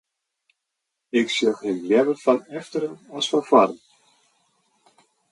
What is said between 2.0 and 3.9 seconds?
fan efteren as fan foaren.